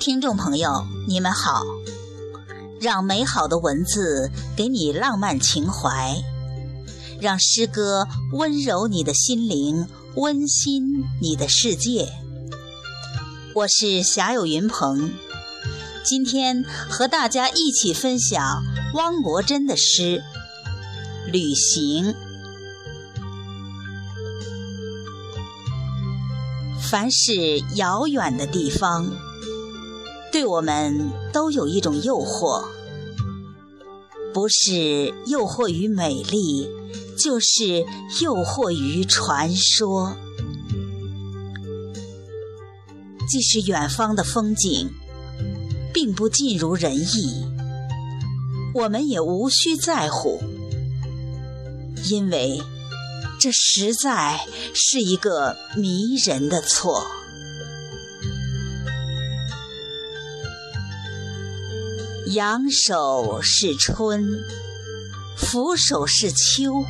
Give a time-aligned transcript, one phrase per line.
[0.00, 1.62] 听众朋友，你们好，
[2.80, 6.16] 让美好的文字给你浪漫情怀，
[7.20, 9.86] 让诗歌温柔你的心灵，
[10.16, 12.12] 温馨你的世界。
[13.54, 15.12] 我是霞有云鹏，
[16.04, 20.22] 今天和大家一起分享汪国真的诗
[21.30, 22.06] 《旅行》。
[26.90, 29.10] 凡是遥远的地方，
[30.30, 32.64] 对我们都有一种诱惑，
[34.34, 36.68] 不是诱惑于美丽，
[37.18, 37.78] 就是
[38.20, 40.14] 诱惑于传说。
[43.28, 44.90] 即使远方的风景
[45.94, 47.46] 并不尽如人意，
[48.74, 50.38] 我们也无需在乎，
[52.10, 52.60] 因为
[53.42, 57.04] 这实在是一个迷人的错。
[62.28, 64.24] 扬手是春，
[65.36, 66.84] 俯首是秋，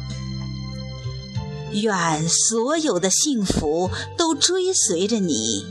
[1.72, 5.64] 愿所有的幸福都追随着你。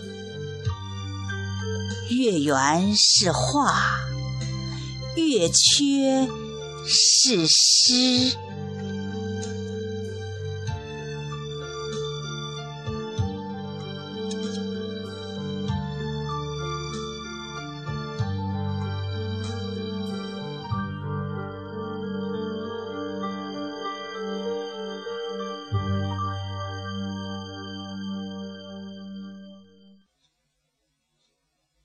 [2.09, 3.99] 月圆是画，
[5.15, 6.27] 月缺
[6.87, 8.35] 是诗。